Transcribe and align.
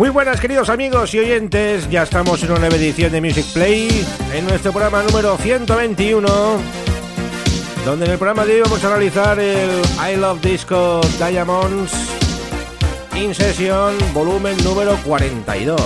Muy 0.00 0.08
buenas 0.08 0.40
queridos 0.40 0.70
amigos 0.70 1.12
y 1.12 1.18
oyentes, 1.18 1.90
ya 1.90 2.04
estamos 2.04 2.42
en 2.42 2.52
una 2.52 2.60
nueva 2.60 2.76
edición 2.76 3.12
de 3.12 3.20
Music 3.20 3.44
Play, 3.52 4.02
en 4.32 4.46
nuestro 4.46 4.72
programa 4.72 5.02
número 5.02 5.36
121, 5.36 6.26
donde 7.84 8.06
en 8.06 8.10
el 8.10 8.16
programa 8.16 8.46
de 8.46 8.54
hoy 8.54 8.60
vamos 8.62 8.82
a 8.82 8.86
analizar 8.86 9.38
el 9.38 9.68
I 10.10 10.16
Love 10.16 10.40
Disco 10.40 11.02
Diamonds 11.18 11.92
In 13.14 13.34
Session 13.34 13.94
volumen 14.14 14.56
número 14.64 14.96
42. 15.04 15.78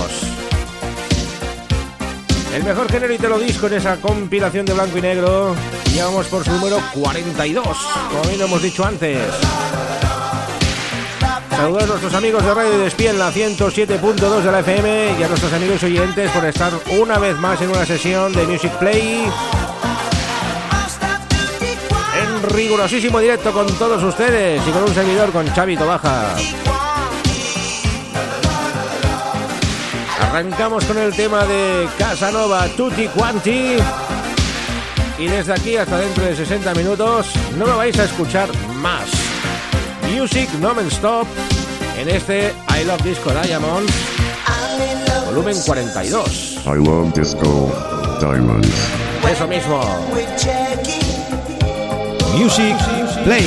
El 2.54 2.62
mejor 2.62 2.88
género 2.92 3.12
y 3.12 3.18
te 3.18 3.28
lo 3.28 3.40
disco 3.40 3.66
en 3.66 3.72
esa 3.72 3.96
compilación 3.96 4.64
de 4.64 4.74
blanco 4.74 4.96
y 4.96 5.02
negro, 5.02 5.56
ya 5.92 6.04
vamos 6.04 6.28
por 6.28 6.44
su 6.44 6.52
número 6.52 6.78
42, 6.94 7.66
como 8.10 8.22
bien 8.22 8.38
lo 8.38 8.44
hemos 8.44 8.62
dicho 8.62 8.84
antes. 8.84 9.18
Saludos 11.56 11.84
a 11.84 11.86
nuestros 11.86 12.14
amigos 12.14 12.44
de 12.44 12.52
Radio 12.52 12.78
Despí 12.78 13.06
en 13.06 13.18
la 13.18 13.30
107.2 13.30 14.40
de 14.42 14.50
la 14.50 14.60
FM 14.60 15.16
y 15.18 15.22
a 15.22 15.28
nuestros 15.28 15.52
amigos 15.52 15.82
oyentes 15.84 16.30
por 16.32 16.44
estar 16.44 16.72
una 16.98 17.18
vez 17.18 17.38
más 17.38 17.60
en 17.62 17.70
una 17.70 17.86
sesión 17.86 18.32
de 18.32 18.44
Music 18.44 18.72
Play 18.72 19.24
en 22.20 22.42
rigurosísimo 22.50 23.20
directo 23.20 23.52
con 23.52 23.66
todos 23.78 24.02
ustedes 24.02 24.66
y 24.66 24.70
con 24.72 24.82
un 24.82 24.94
servidor 24.94 25.30
con 25.30 25.46
Xavi 25.46 25.76
Baja. 25.76 26.34
Arrancamos 30.22 30.84
con 30.84 30.98
el 30.98 31.14
tema 31.14 31.44
de 31.44 31.88
Casanova 31.96 32.66
Tutti 32.76 33.06
Quanti 33.06 33.76
y 35.18 35.26
desde 35.28 35.52
aquí 35.52 35.76
hasta 35.76 35.98
dentro 35.98 36.24
de 36.24 36.34
60 36.34 36.74
minutos 36.74 37.32
no 37.56 37.64
me 37.64 37.72
vais 37.72 37.98
a 38.00 38.04
escuchar 38.04 38.48
más. 38.74 39.23
Music 40.10 40.48
Non-Stop 40.60 41.26
en 41.98 42.08
este 42.08 42.52
I 42.68 42.84
Love 42.84 43.02
Disco 43.02 43.30
Diamonds, 43.30 43.92
volumen 45.26 45.56
42. 45.64 46.58
I 46.64 46.84
Love 46.84 47.12
Disco 47.14 47.72
Diamonds. 48.20 48.68
Eso 49.30 49.46
mismo. 49.46 49.82
Music 52.36 52.76
Play. 53.24 53.46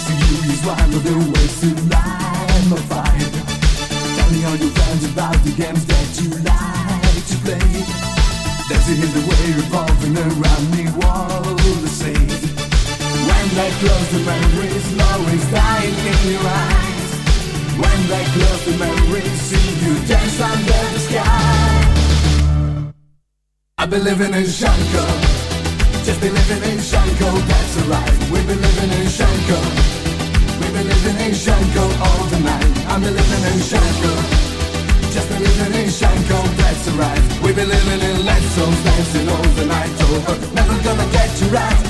Chasing 0.00 0.16
you 0.32 0.52
is 0.52 0.64
one 0.64 0.94
of 0.96 1.02
the 1.04 1.12
ways 1.12 1.60
to 1.60 1.68
light 1.92 2.64
my 2.72 2.80
fire 2.88 3.30
Tell 4.16 4.30
me 4.32 4.40
all 4.48 4.56
your 4.56 4.72
friends 4.72 5.04
about 5.12 5.36
the 5.44 5.52
games 5.52 5.84
that 5.84 6.08
you 6.16 6.30
like 6.40 7.24
to 7.28 7.36
play? 7.44 7.84
Dancing 8.70 8.96
in 9.04 9.10
the 9.12 9.20
way 9.28 9.44
revolving 9.60 10.16
around 10.16 10.64
me? 10.72 10.88
All 11.04 11.44
the 11.84 11.92
same. 11.92 12.32
When 13.28 13.46
they 13.58 13.70
close 13.76 14.08
the 14.16 14.20
memories, 14.24 14.86
love 14.96 15.34
is 15.34 15.44
dying 15.52 15.92
in 15.92 16.18
your 16.32 16.48
eyes. 16.48 17.10
When 17.76 18.00
they 18.08 18.24
close 18.32 18.62
the 18.64 18.76
memories, 18.80 19.36
see 19.48 19.68
you 19.84 19.92
dance 20.08 20.40
under 20.40 20.82
the 20.94 21.00
sky. 21.08 22.92
I've 23.76 23.90
been 23.90 24.04
living 24.04 24.32
in 24.32 24.44
a 24.44 25.49
just 26.04 26.20
been 26.20 26.34
living 26.34 26.62
in 26.72 26.78
Shanko, 26.78 27.28
that's 27.46 27.76
alright. 27.82 28.16
We've 28.32 28.46
been 28.46 28.60
living 28.60 28.90
in 28.98 29.06
Shanko. 29.06 29.58
We've 30.60 30.72
been 30.72 30.88
living 30.88 31.18
in 31.26 31.32
Shanko 31.32 31.84
all 32.06 32.24
the 32.32 32.40
night. 32.40 32.70
I've 32.88 33.02
been 33.02 33.14
living 33.14 33.44
in 33.52 33.58
Shanko. 33.70 34.12
Just 35.12 35.28
been 35.28 35.42
living 35.42 35.74
in 35.82 35.88
Shanko, 35.88 36.38
that's 36.56 36.88
alright. 36.88 37.22
We've 37.42 37.56
been 37.56 37.68
living 37.68 38.00
in 38.00 38.16
Lexos, 38.28 38.84
dancing 38.84 39.28
all 39.28 39.48
the 39.60 39.66
night. 39.66 39.92
Over, 40.02 40.54
never 40.54 40.76
gonna 40.82 41.12
get 41.12 41.40
you 41.40 41.48
right. 41.48 41.89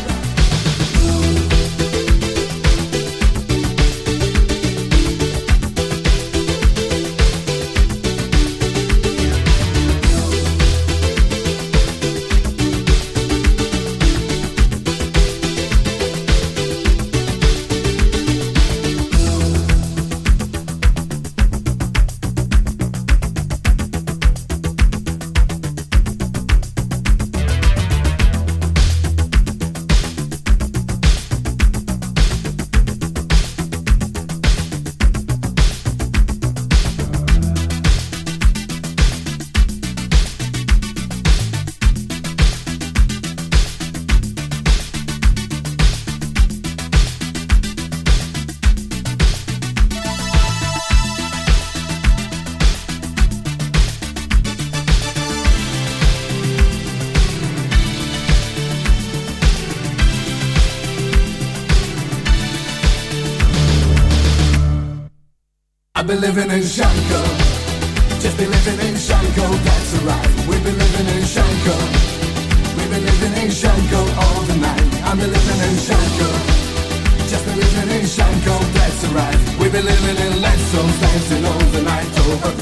living 66.40 66.56
in 66.56 66.66
Shango. 66.66 67.23
Just 68.20 68.37
been 68.38 68.50
living 68.50 68.80
in 68.88 68.97
Shango, 68.97 69.47
that's 69.61 69.94
alright. 69.99 70.28
We've 70.49 70.64
been 70.64 70.78
living 70.78 71.09
in 71.16 71.25
Shango. 71.25 71.76
We've 72.76 72.90
been 72.90 73.04
living 73.04 73.44
in 73.44 73.50
Shango 73.50 74.00
all 74.23 74.42
the 74.49 74.56
night. 74.56 74.88
I've 75.04 75.18
been 75.18 75.32
living 75.32 75.61
in 75.68 75.76
Shango. 75.76 76.30
Just 77.28 77.44
been 77.44 77.59
living 77.59 78.00
in 78.00 78.06
Shango, 78.06 78.56
that's 78.73 79.04
alright. 79.04 79.37
We've 79.59 79.73
been 79.73 79.85
living 79.85 80.16
in 80.26 80.32
Lexos, 80.40 81.00
dancing 81.00 81.44
all 81.44 81.64
the 81.76 81.82
night. 81.82 82.09
Oh, 82.16 82.60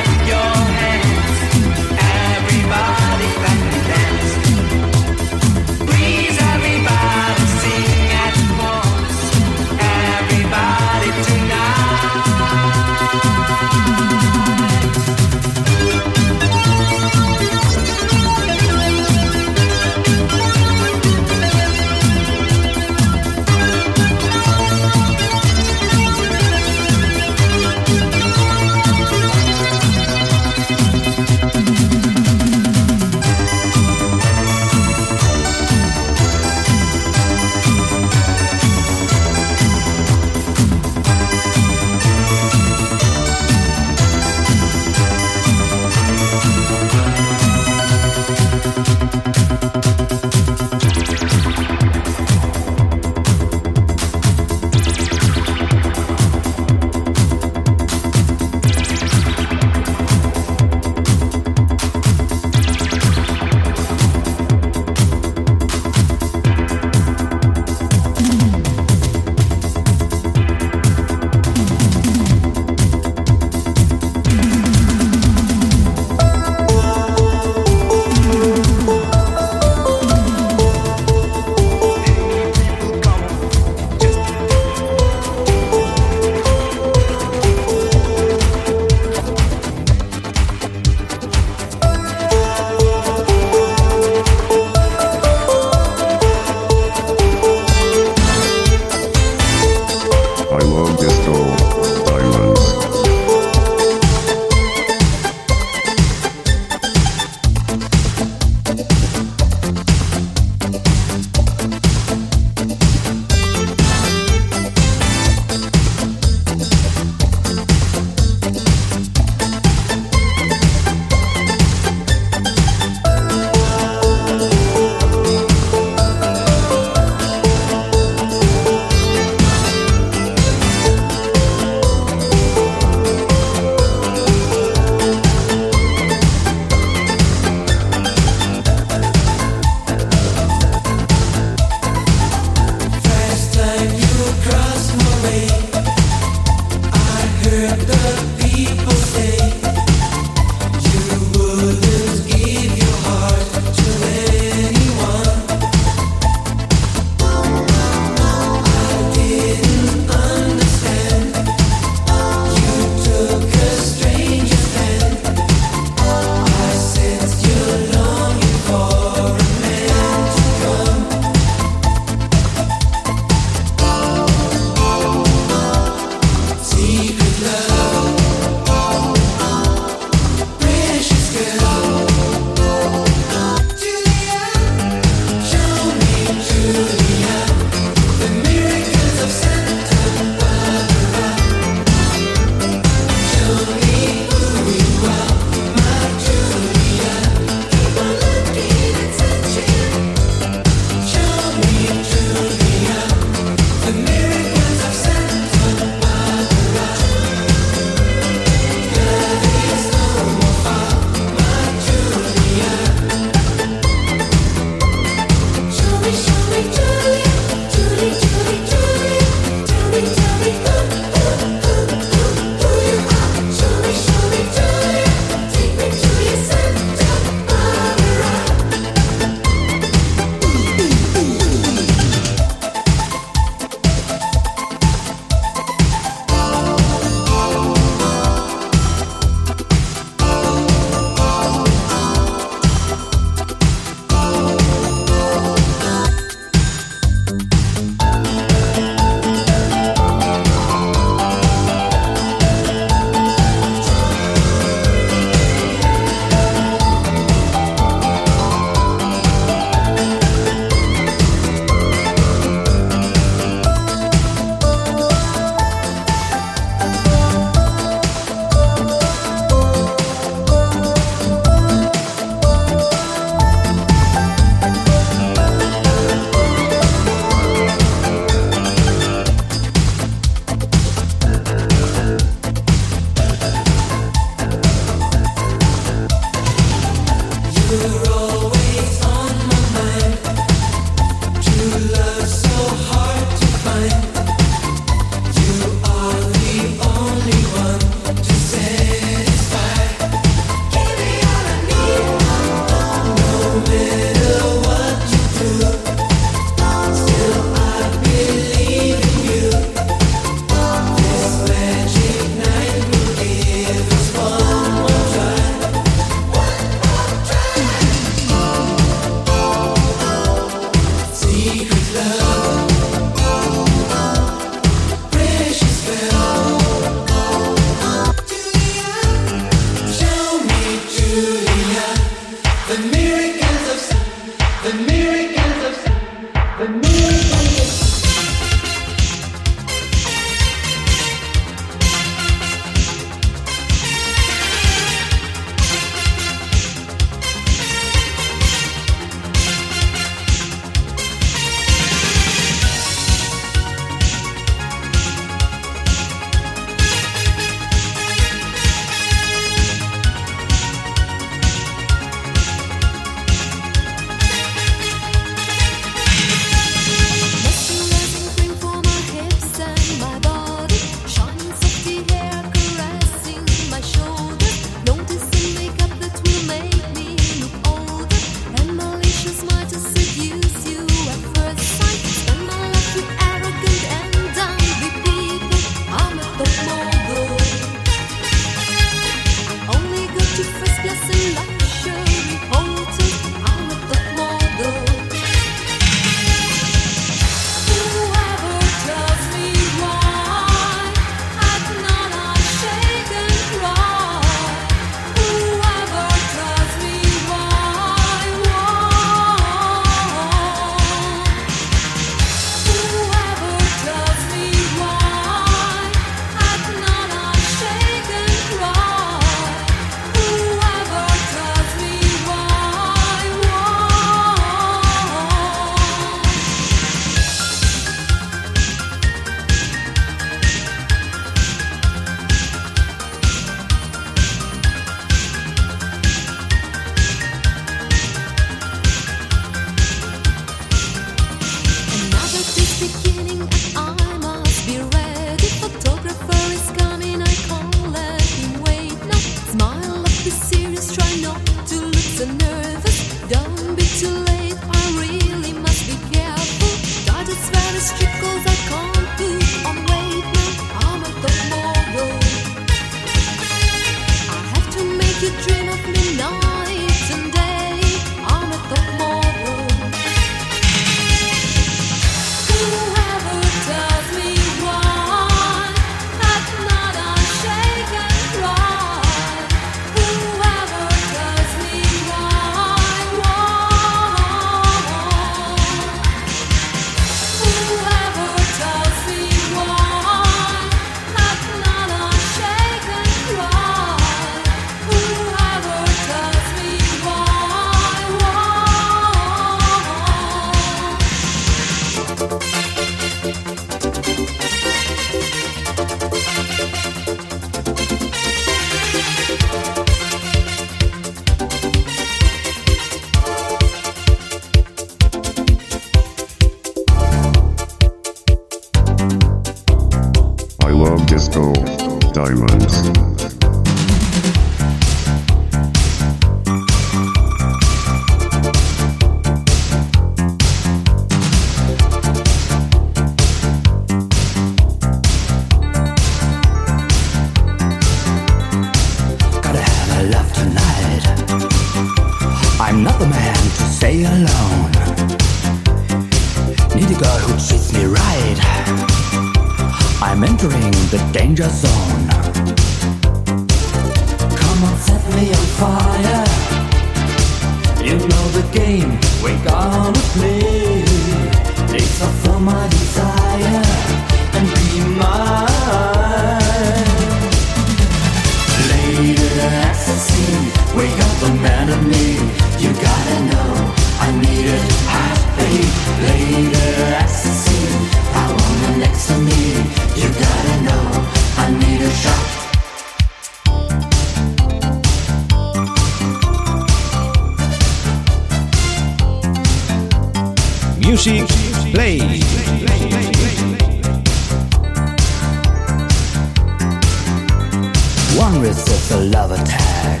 one 598.18 598.40
resists 598.40 598.90
a 598.90 599.00
love 599.00 599.32
attack. 599.32 600.00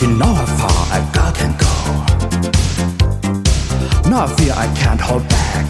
You 0.00 0.08
know 0.08 0.32
how 0.34 0.46
far 0.60 0.98
a 0.98 1.00
girl 1.14 1.32
can 1.32 1.52
go. 1.56 1.74
No 4.10 4.26
fear, 4.36 4.54
I 4.56 4.66
can't 4.76 5.00
hold 5.00 5.28
back. 5.28 5.66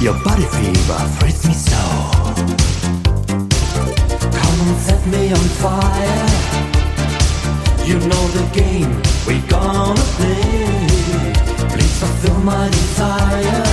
Your 0.00 0.14
body 0.24 0.44
fever 0.44 0.98
frees 1.18 1.46
me 1.46 1.54
so. 1.54 1.82
Come 4.38 4.58
and 4.66 4.78
set 4.86 5.06
me 5.06 5.32
on 5.32 5.46
fire. 5.62 6.28
You 7.86 7.98
know 8.10 8.24
the 8.38 8.44
game 8.52 8.92
we 9.26 9.40
gonna 9.48 10.06
play. 10.16 10.86
Please 11.72 11.98
fulfill 12.00 12.38
my 12.40 12.68
desire 12.68 13.64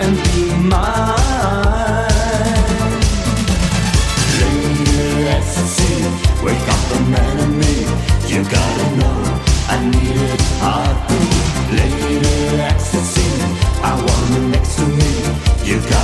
and 0.00 0.16
be 0.24 0.68
mine. 0.68 2.11
ecstasy. 5.42 5.92
Wake 6.44 6.68
up 6.74 6.82
the 6.90 7.00
man 7.10 7.38
in 7.44 7.58
me. 7.58 7.74
You 8.32 8.42
gotta 8.44 8.86
know 8.98 9.18
I 9.68 9.76
need 9.92 10.16
it 10.30 10.40
hard. 10.62 10.96
Later 11.78 12.62
ecstasy. 12.70 13.28
I 13.82 13.92
want 14.04 14.24
you 14.32 14.48
next 14.48 14.76
to 14.76 14.86
me. 14.86 15.10
You 15.68 15.80
gotta. 15.90 16.01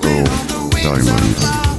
Gold 0.00 0.28
Diamond. 0.82 1.73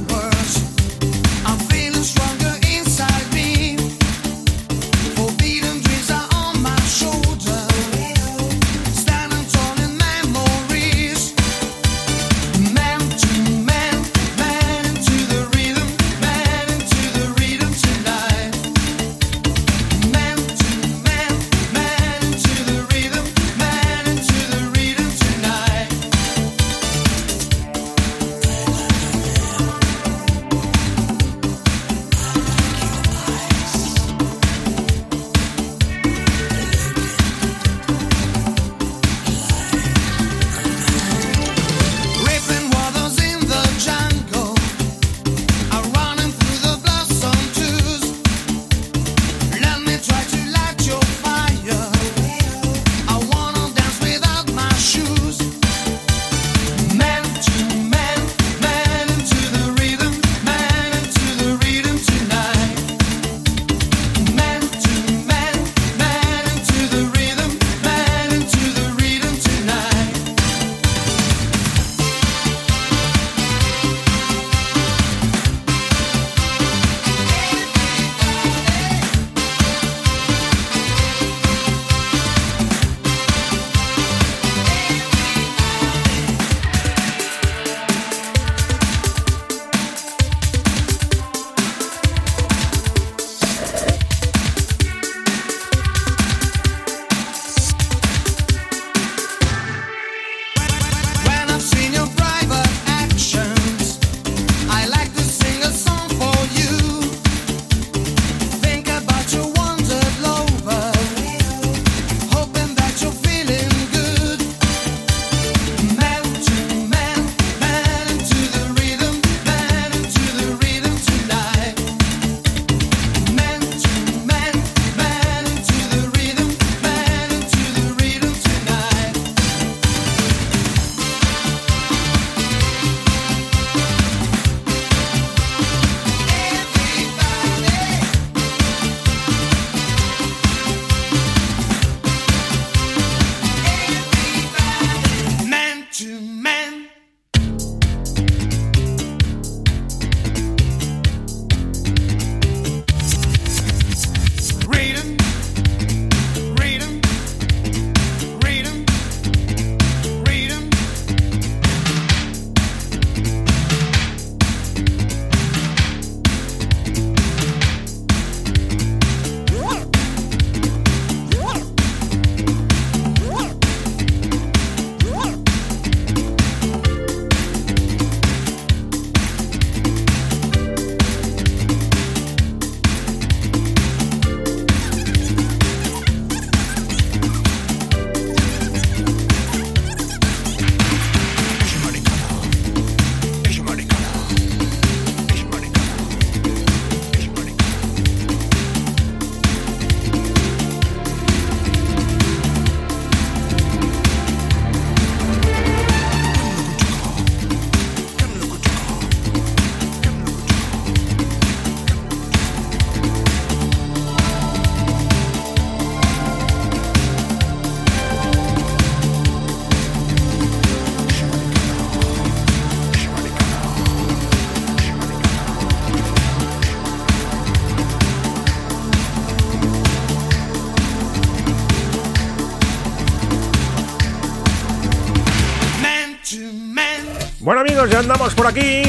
Amigos, 237.76 237.90
ya 237.90 237.98
andamos 237.98 238.34
por 238.34 238.46
aquí. 238.46 238.82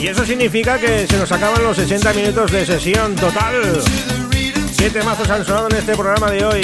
Y 0.00 0.06
eso 0.08 0.24
significa 0.24 0.78
que 0.78 1.06
se 1.06 1.16
nos 1.16 1.30
acaban 1.30 1.62
los 1.62 1.76
60 1.76 2.12
minutos 2.14 2.50
de 2.50 2.66
sesión 2.66 3.14
total. 3.14 3.82
Siete 4.72 5.02
mazos 5.04 5.30
han 5.30 5.44
sonado 5.44 5.68
en 5.70 5.76
este 5.76 5.94
programa 5.94 6.30
de 6.30 6.44
hoy. 6.44 6.62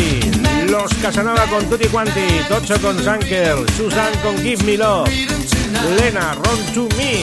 Los 0.69 0.93
Casanova 0.95 1.45
con 1.47 1.69
Tutti 1.69 1.87
Quanti, 1.89 2.27
Tocho 2.49 2.81
con 2.81 3.03
Sanker, 3.03 3.57
Susan 3.77 4.13
con 4.23 4.37
Give 4.39 4.63
Me 4.65 4.77
Love, 4.77 5.09
Lena, 5.99 6.35
Run 6.35 6.75
to 6.75 6.89
Me, 6.97 7.23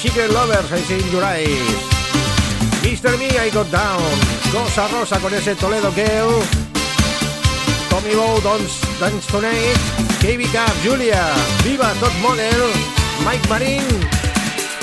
Secret 0.00 0.30
Lovers, 0.30 0.70
I 0.70 0.82
See 0.84 1.10
Your 1.10 1.24
Eyes, 1.24 1.58
Mr. 2.82 3.18
Me, 3.18 3.26
I 3.26 3.50
Got 3.50 3.70
Down, 3.70 4.02
Cosa 4.52 4.88
Rosa 4.88 5.18
con 5.18 5.34
ese 5.34 5.54
Toledo 5.56 5.92
Girl, 5.94 6.42
Tommy 7.90 8.14
Bow, 8.14 8.40
Dance 9.02 9.26
Tonight, 9.32 9.76
KB 10.20 10.46
Cap, 10.52 10.70
Julia, 10.84 11.34
Viva 11.64 11.92
Top 11.98 12.12
Model, 12.22 12.70
Mike 13.24 13.48
Marin, 13.48 13.82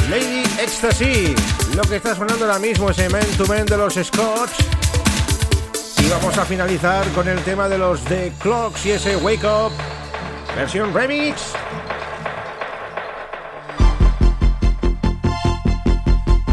Lady 0.10 0.44
Ecstasy. 0.60 1.34
Lo 1.74 1.84
que 1.84 1.96
está 1.96 2.14
sonando 2.16 2.44
ahora 2.44 2.60
mismo 2.60 2.90
es 2.90 3.00
el 3.00 3.10
Man 3.14 3.26
to 3.38 3.46
Man 3.46 3.66
de 3.66 3.78
los 3.78 3.94
Scotch. 3.94 4.60
Y 6.04 6.10
vamos 6.10 6.38
a 6.38 6.44
finalizar 6.44 7.08
con 7.12 7.30
el 7.30 7.40
tema 7.44 7.70
de 7.70 7.78
los 7.78 8.02
The 8.02 8.34
Clocks 8.42 8.86
y 8.88 8.92
ese 8.92 9.16
Wake 9.16 9.46
Up, 9.46 9.72
versión 10.54 10.94
remix. 10.94 11.54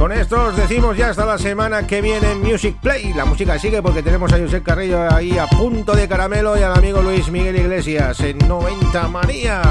Con 0.06 0.16
esto 0.16 0.40
os 0.40 0.56
decimos 0.56 0.96
ya 0.96 1.08
hasta 1.08 1.26
la 1.26 1.36
semana 1.36 1.84
que 1.84 2.00
viene 2.00 2.30
en 2.30 2.40
Music 2.40 2.76
Play. 2.80 3.12
La 3.12 3.24
música 3.24 3.58
sigue 3.58 3.82
porque 3.82 4.04
tenemos 4.04 4.32
a 4.32 4.38
José 4.38 4.62
Carrillo 4.62 5.12
ahí 5.12 5.36
a 5.36 5.48
punto 5.48 5.96
de 5.96 6.06
caramelo 6.06 6.56
y 6.56 6.62
al 6.62 6.76
amigo 6.76 7.02
Luis 7.02 7.28
Miguel 7.28 7.56
Iglesias 7.56 8.20
en 8.20 8.38
90 8.38 9.08
Manía. 9.08 9.62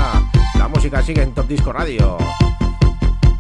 La 0.60 0.68
música 0.68 1.02
sigue 1.02 1.22
en 1.22 1.34
Top 1.34 1.48
Disco 1.48 1.72
Radio. 1.72 2.18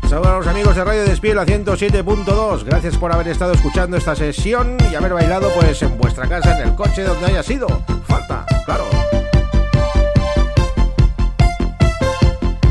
Saludos 0.07 0.27
a 0.27 0.37
los 0.37 0.47
amigos 0.47 0.73
de 0.73 0.85
Radio 0.85 1.03
Despiel 1.03 1.37
a 1.37 1.45
107.2. 1.45 2.63
Gracias 2.63 2.95
por 2.95 3.11
haber 3.11 3.27
estado 3.27 3.51
escuchando 3.51 3.97
esta 3.97 4.15
sesión 4.15 4.77
y 4.89 4.95
haber 4.95 5.15
bailado 5.15 5.51
pues 5.53 5.81
en 5.81 5.97
vuestra 5.97 6.29
casa, 6.29 6.57
en 6.57 6.69
el 6.69 6.75
coche, 6.75 7.03
donde 7.03 7.25
haya 7.25 7.43
sido. 7.43 7.67
Falta, 8.07 8.45
claro. 8.63 8.85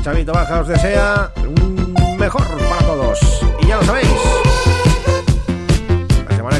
Chavito 0.02 0.32
Baja 0.32 0.60
os 0.60 0.68
desea 0.68 1.30
un 1.46 1.94
mejor 2.18 2.46
para 2.70 2.86
todos. 2.86 3.20
Y 3.60 3.66
ya 3.66 3.76
lo 3.76 3.82
sabéis. 3.84 4.13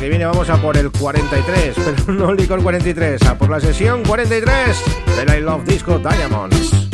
Que 0.04 0.10
viene 0.10 0.26
vamos 0.26 0.50
a 0.50 0.60
por 0.60 0.76
el 0.76 0.90
43, 0.90 1.76
pero 1.82 2.12
no 2.12 2.28
el 2.28 2.36
licor 2.36 2.62
43, 2.62 3.22
a 3.22 3.38
por 3.38 3.48
la 3.48 3.58
sesión 3.58 4.02
43 4.02 4.76
de 5.16 5.38
I 5.38 5.40
Love 5.40 5.64
Disco 5.64 5.98
Diamonds. 5.98 6.93